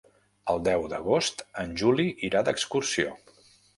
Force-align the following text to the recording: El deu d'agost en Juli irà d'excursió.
El 0.53 0.61
deu 0.67 0.85
d'agost 0.93 1.43
en 1.65 1.75
Juli 1.83 2.07
irà 2.31 2.45
d'excursió. 2.49 3.15